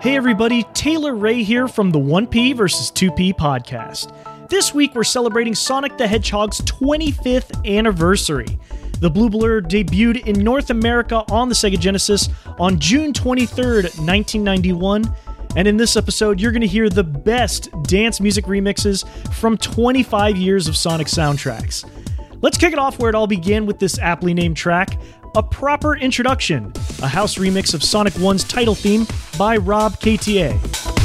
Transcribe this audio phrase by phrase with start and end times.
[0.00, 4.10] Hey everybody, Taylor Ray here from the 1P versus 2P podcast.
[4.48, 8.58] This week we're celebrating Sonic the Hedgehog's 25th anniversary.
[9.00, 15.04] The Blue Blur debuted in North America on the Sega Genesis on June 23rd, 1991.
[15.54, 20.34] And in this episode, you're going to hear the best dance music remixes from 25
[20.38, 21.84] years of Sonic soundtracks.
[22.40, 24.98] Let's kick it off where it all began with this aptly named track
[25.34, 29.06] a Proper Introduction, a house remix of Sonic 1's title theme
[29.38, 30.99] by Rob KTA.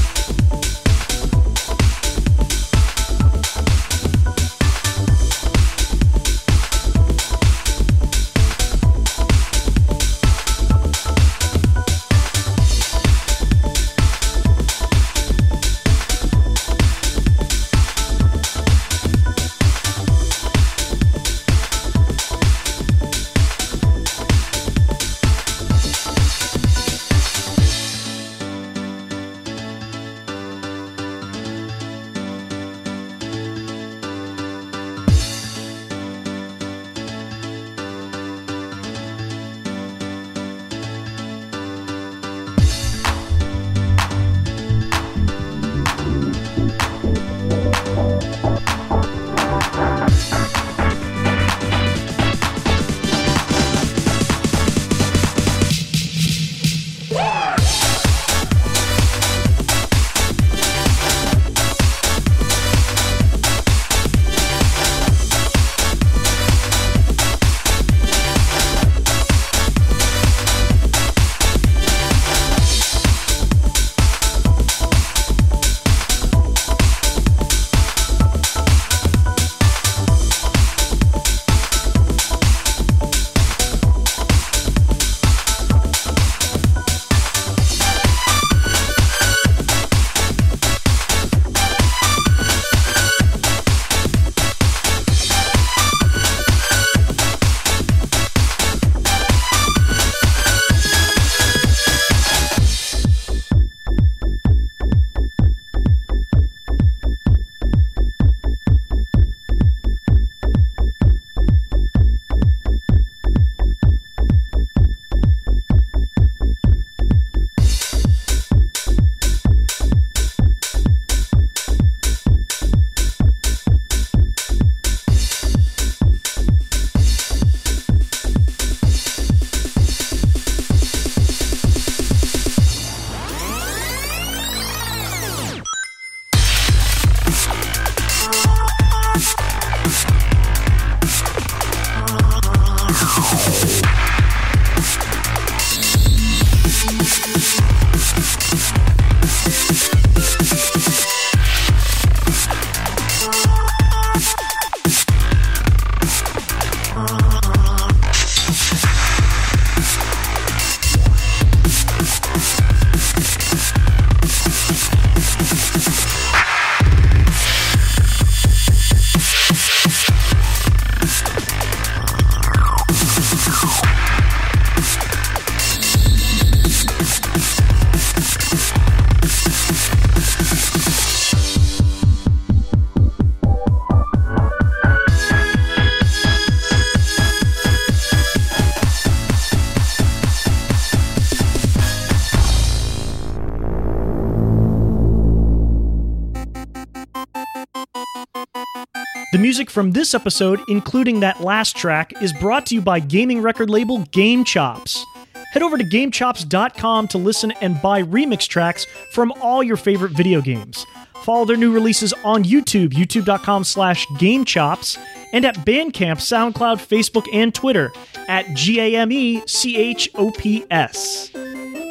[199.75, 203.99] From this episode, including that last track, is brought to you by gaming record label
[204.11, 205.05] Game Chops.
[205.51, 210.39] Head over to GameChops.com to listen and buy remix tracks from all your favorite video
[210.39, 210.85] games.
[211.23, 214.97] Follow their new releases on YouTube, youtube.com slash GameChops,
[215.33, 217.91] and at Bandcamp, SoundCloud, Facebook, and Twitter
[218.29, 219.45] at G-A-M-E-C-H-O-P-S.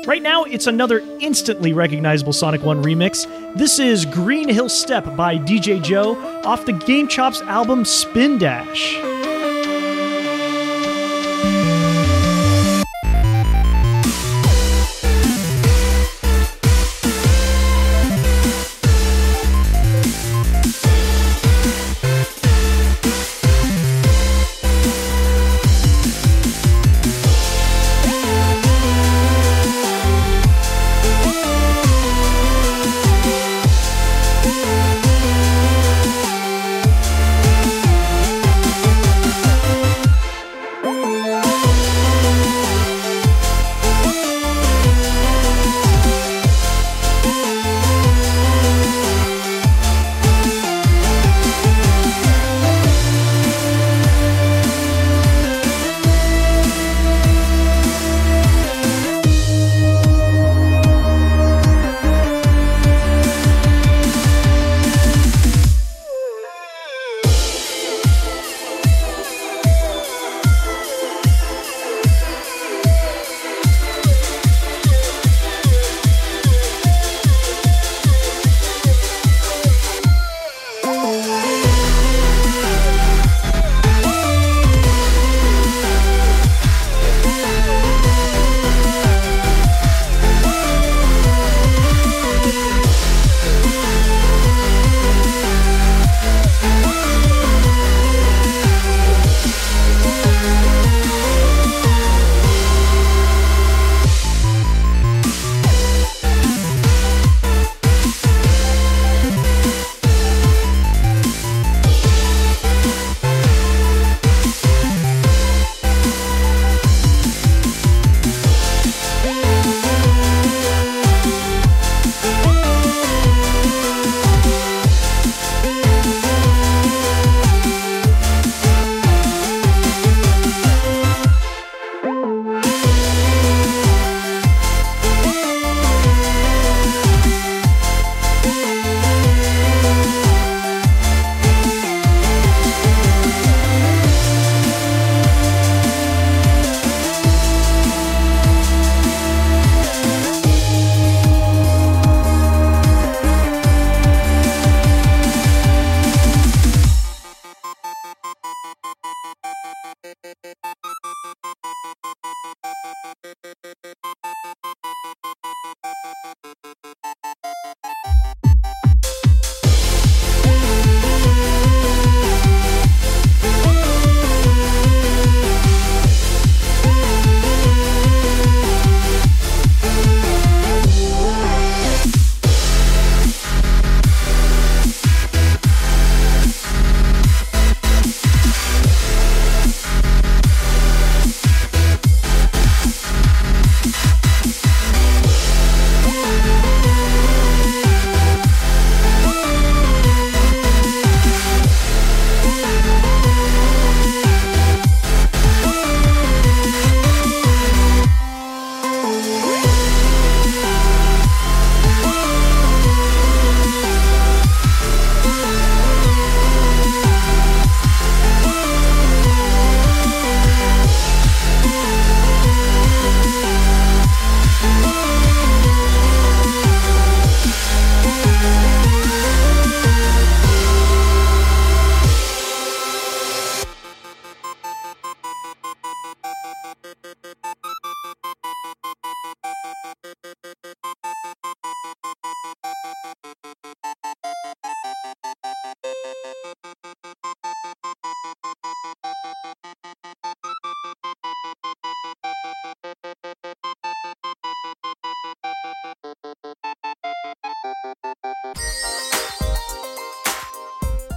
[0.07, 3.27] Right now, it's another instantly recognizable Sonic 1 remix.
[3.57, 9.14] This is Green Hill Step by DJ Jo off the Game Chops album Spin Dash.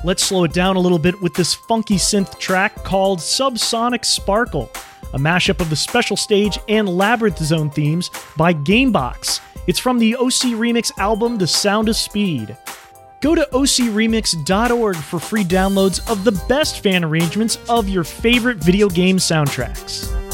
[0.07, 4.71] Let's slow it down a little bit with this funky synth track called Subsonic Sparkle,
[5.13, 9.41] a mashup of the special stage and Labyrinth Zone themes by Gamebox.
[9.67, 12.55] It's from the OC Remix album The Sound of Speed.
[13.19, 18.87] Go to ocremix.org for free downloads of the best fan arrangements of your favorite video
[18.87, 20.26] game soundtracks.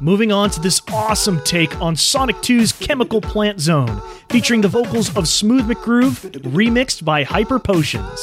[0.00, 4.00] Moving on to this awesome take on Sonic 2's Chemical Plant Zone,
[4.30, 8.18] featuring the vocals of Smooth McGroove, remixed by Hyper Potions.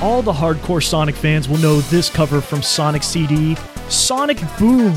[0.00, 3.56] All the hardcore Sonic fans will know this cover from Sonic CD,
[3.88, 4.94] Sonic Boom.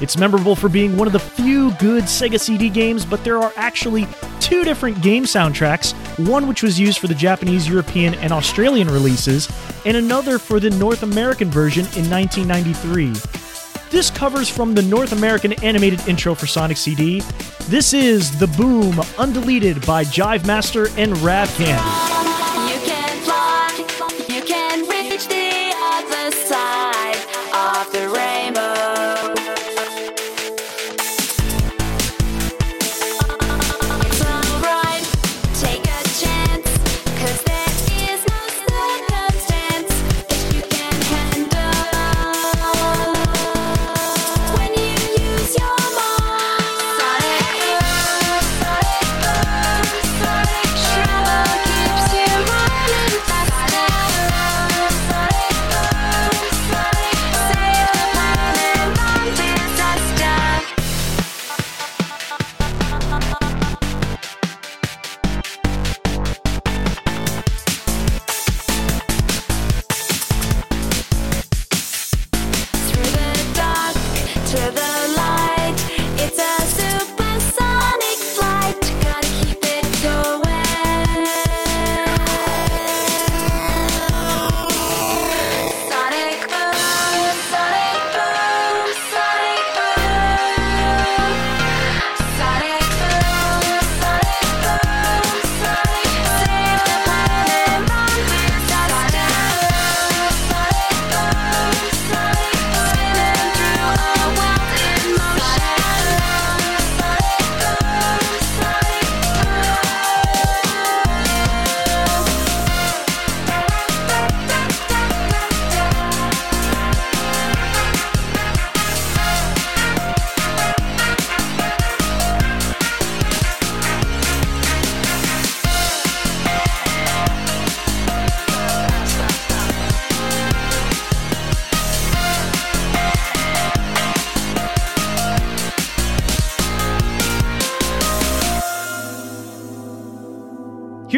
[0.00, 3.52] It's memorable for being one of the few good Sega CD games, but there are
[3.56, 4.06] actually
[4.40, 9.50] two different game soundtracks one which was used for the Japanese, European, and Australian releases,
[9.84, 13.12] and another for the North American version in 1993.
[13.90, 17.22] This covers from the North American animated intro for Sonic CD.
[17.68, 22.15] This is The Boom, undeleted by Jive Master and Rab Candy.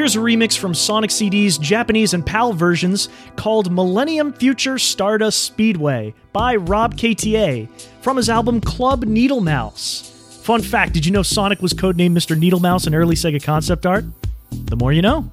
[0.09, 6.15] Here's a remix from Sonic CD's Japanese and PAL versions called Millennium Future Stardust Speedway
[6.33, 7.69] by Rob KTA
[8.01, 10.41] from his album Club Needle Mouse.
[10.45, 12.39] Fun fact did you know Sonic was codenamed Mr.
[12.39, 14.07] Needle Mouse in early Sega concept art?
[14.51, 15.31] The more you know.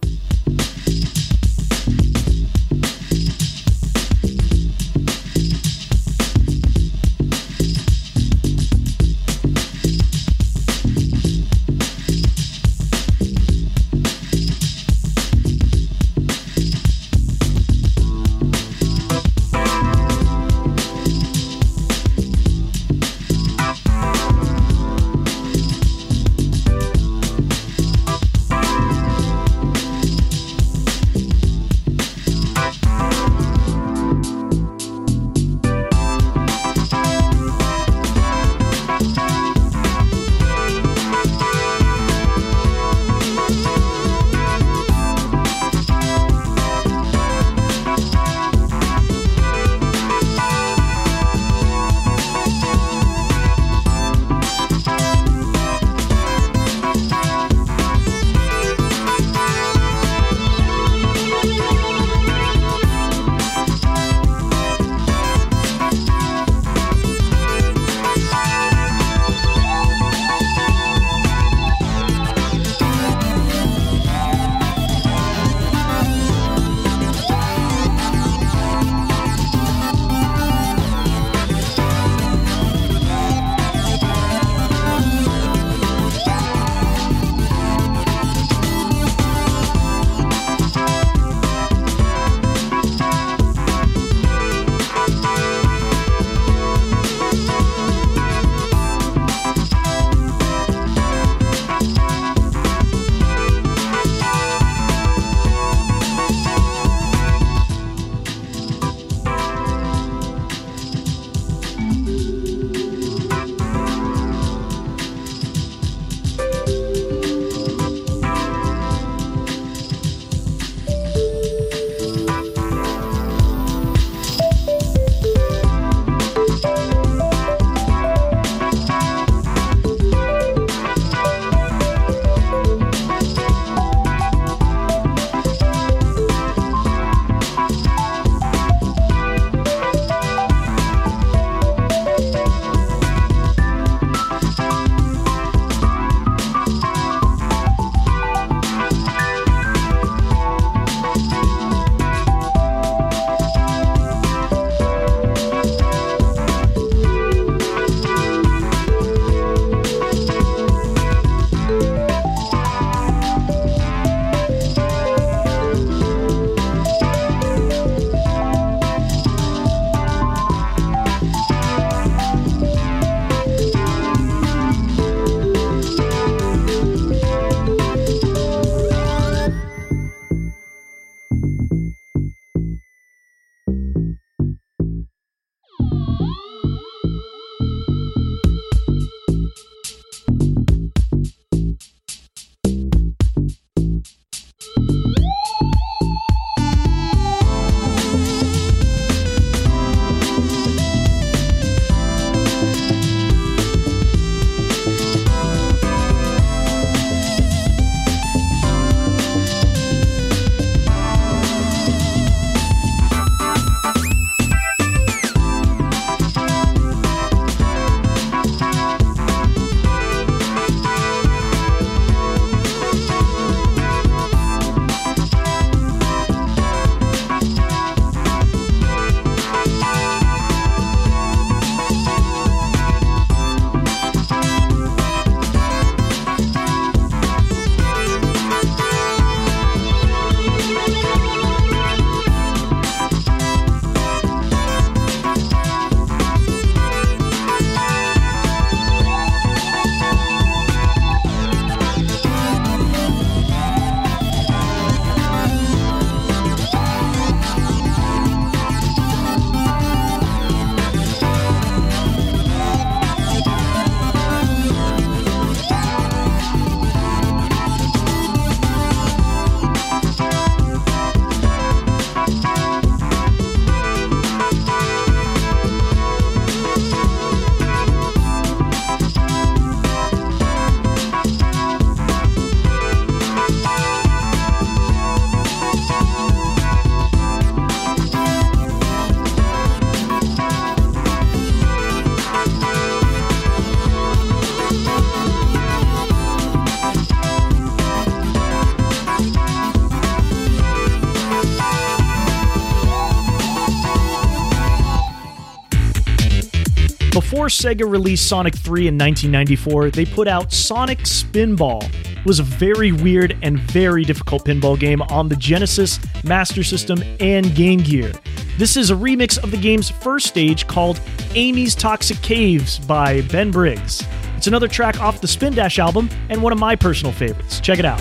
[307.66, 311.84] Sega released Sonic 3 in 1994, they put out Sonic Spinball.
[312.16, 317.04] It was a very weird and very difficult pinball game on the Genesis, Master System,
[317.20, 318.12] and Game Gear.
[318.60, 321.02] This is a remix of the game's first stage called
[321.34, 324.06] Amy's Toxic Caves by Ben Briggs.
[324.38, 327.60] It's another track off the Spin Dash album and one of my personal favorites.
[327.60, 328.00] Check it out.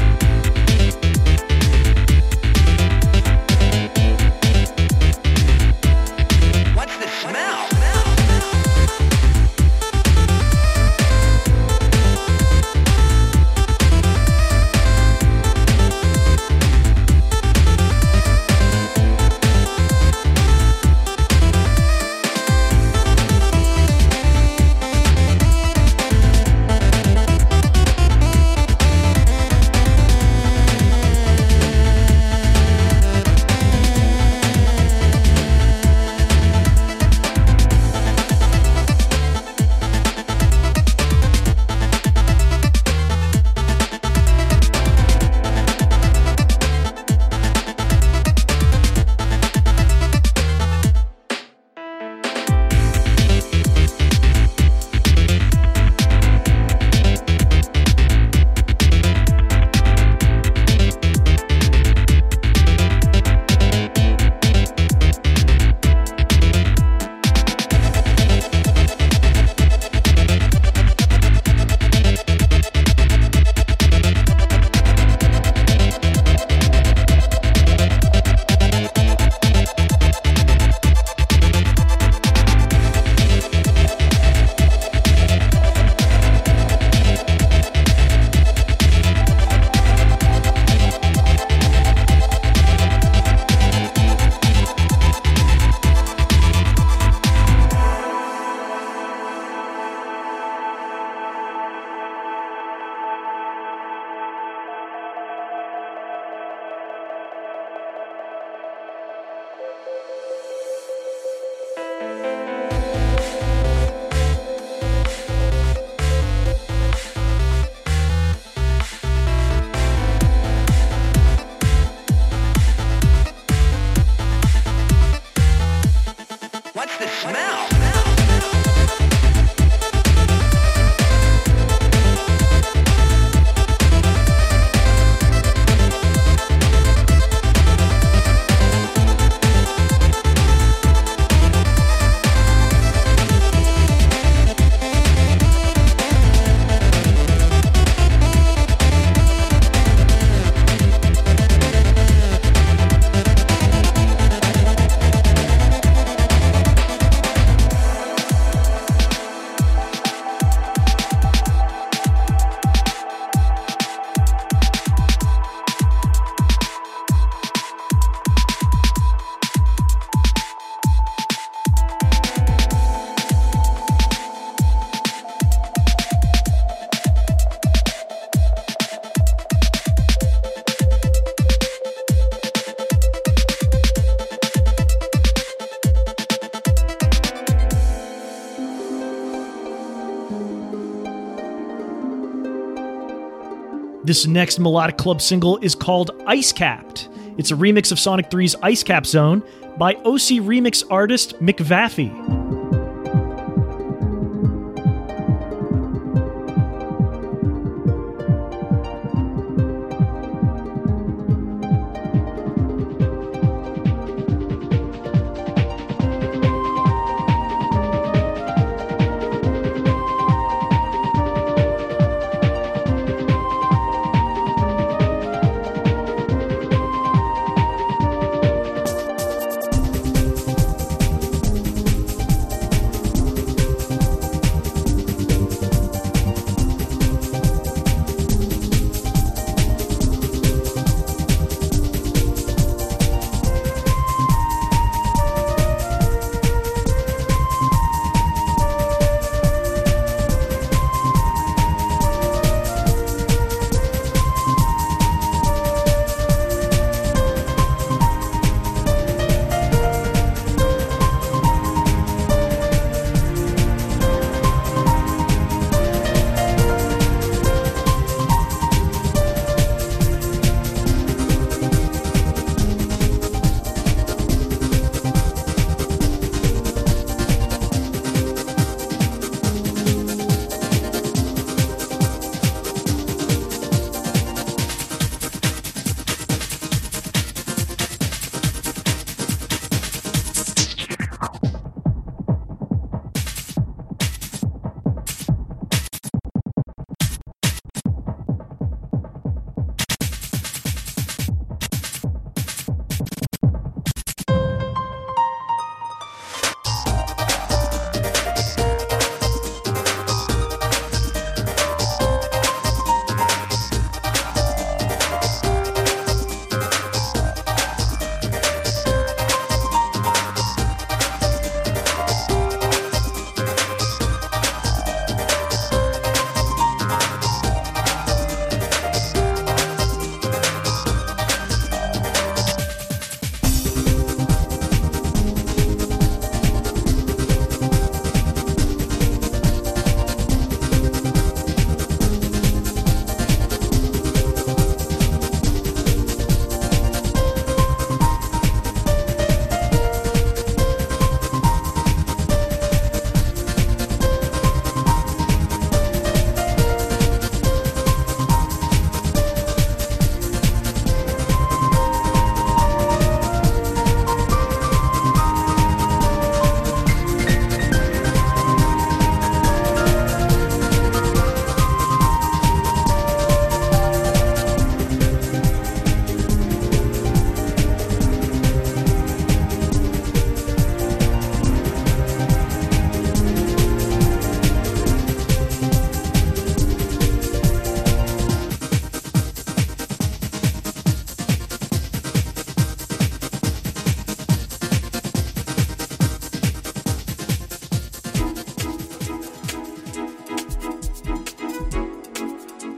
[194.14, 197.08] This next Melodic Club single is called Ice Capped.
[197.36, 199.42] It's a remix of Sonic 3's Ice Cap Zone
[199.76, 202.53] by OC remix artist McVaffee.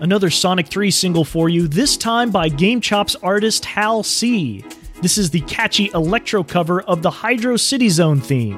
[0.07, 4.64] Another Sonic 3 single for you, this time by Game Chop's artist Hal C.
[5.03, 8.57] This is the catchy electro cover of the Hydro City Zone theme.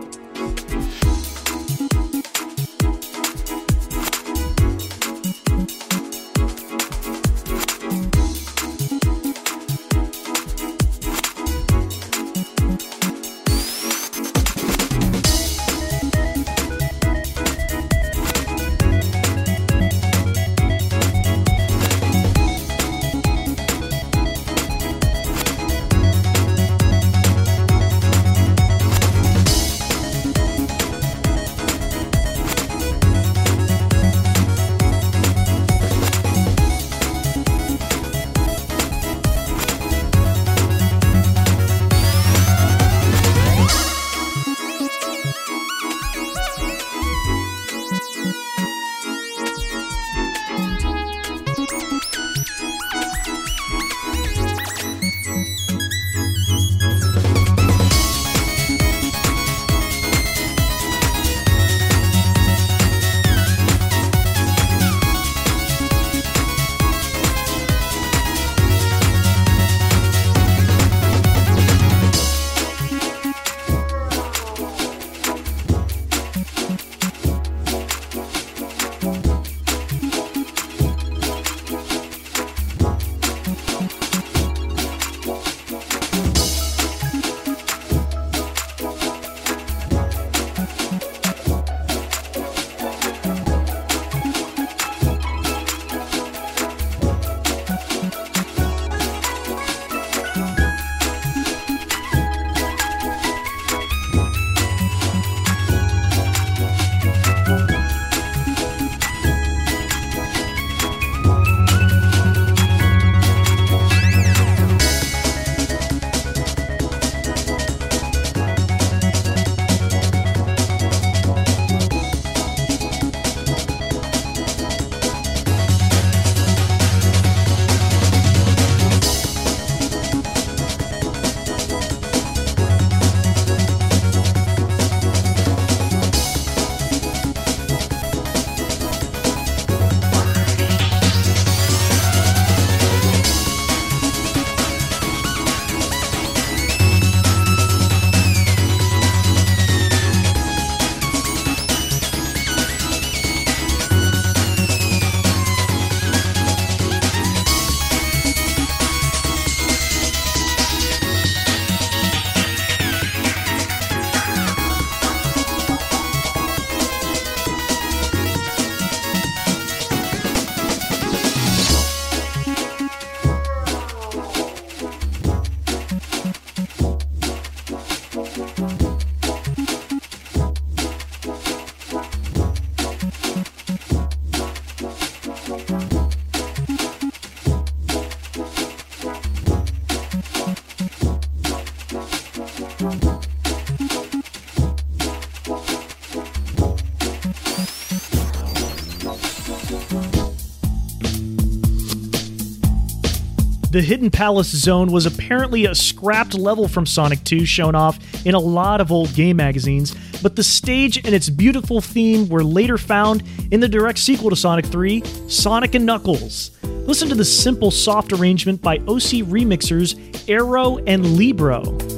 [203.78, 208.34] The Hidden Palace Zone was apparently a scrapped level from Sonic 2 shown off in
[208.34, 212.76] a lot of old game magazines, but the stage and its beautiful theme were later
[212.76, 216.50] found in the direct sequel to Sonic 3, Sonic and Knuckles.
[216.64, 219.94] Listen to the simple, soft arrangement by OC remixers
[220.28, 221.97] Arrow and LeeBro.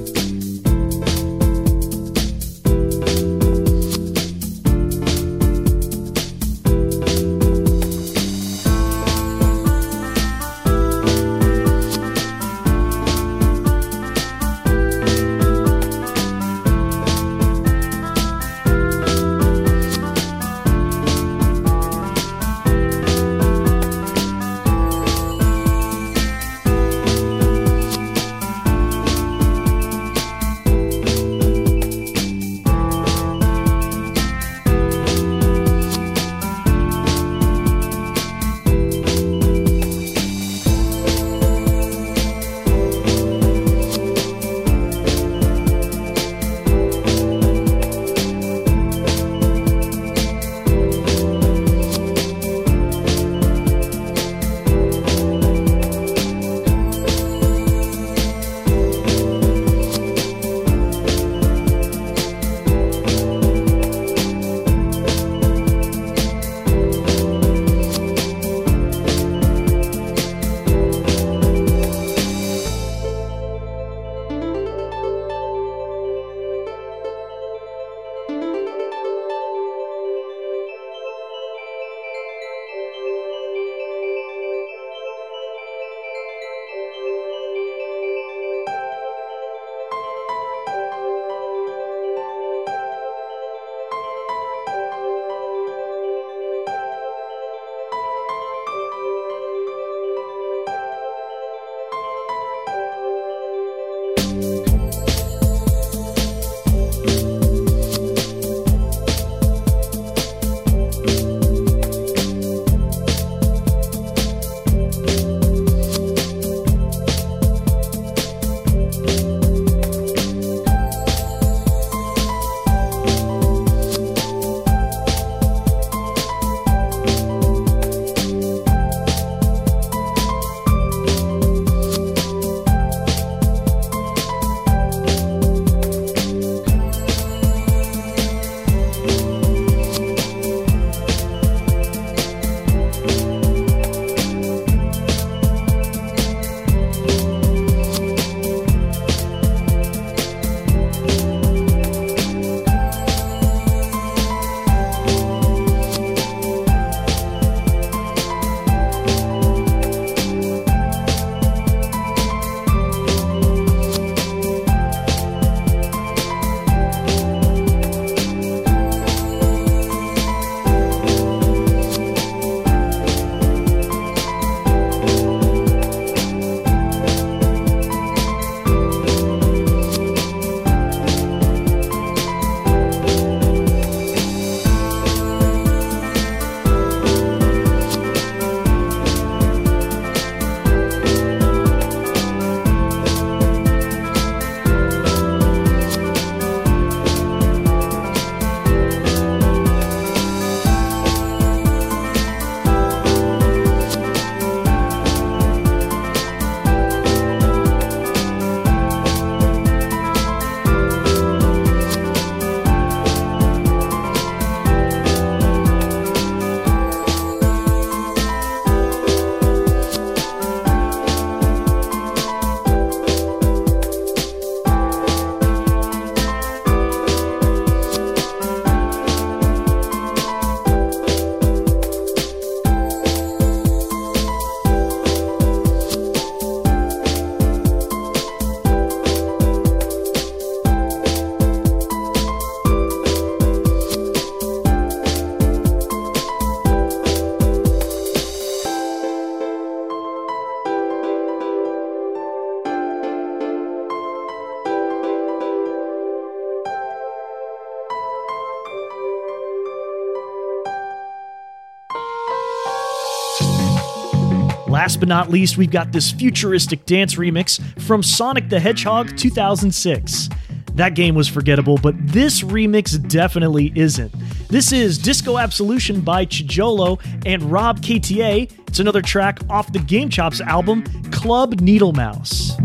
[265.00, 270.28] But not least, we've got this futuristic dance remix from Sonic the Hedgehog 2006.
[270.74, 274.12] That game was forgettable, but this remix definitely isn't.
[274.48, 278.52] This is Disco Absolution by Chjolo and RobKTA.
[278.68, 282.59] It's another track off the GameChops album, Club Needle Mouse.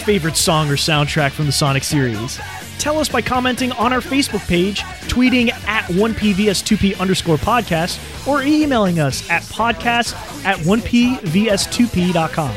[0.00, 2.38] Favorite song or soundtrack from the Sonic series?
[2.78, 8.98] Tell us by commenting on our Facebook page, tweeting at 1pvs2p underscore podcast, or emailing
[9.00, 12.54] us at podcast at 1pvs2p.com.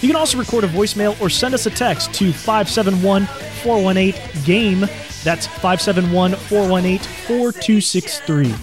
[0.00, 4.80] You can also record a voicemail or send us a text to 571 418 GAME.
[5.24, 8.54] That's 571 418 4263.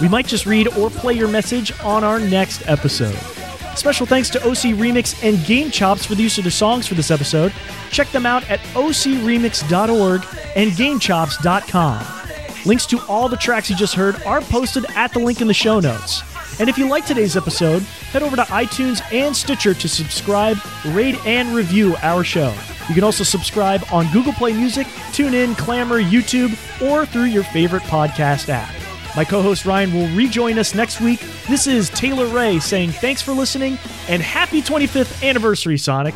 [0.00, 3.39] We might just read or play your message on our next episode.
[3.80, 7.10] Special thanks to OC Remix and GameChops for the use of their songs for this
[7.10, 7.50] episode.
[7.90, 10.20] Check them out at ocremix.org
[10.54, 12.06] and gamechops.com.
[12.66, 15.54] Links to all the tracks you just heard are posted at the link in the
[15.54, 16.22] show notes.
[16.60, 17.80] And if you like today's episode,
[18.12, 20.58] head over to iTunes and Stitcher to subscribe,
[20.88, 22.54] rate, and review our show.
[22.90, 26.52] You can also subscribe on Google Play Music, TuneIn, Clammr, YouTube,
[26.86, 28.79] or through your favorite podcast app.
[29.16, 31.20] My co host Ryan will rejoin us next week.
[31.48, 36.14] This is Taylor Ray saying thanks for listening and happy 25th anniversary, Sonic.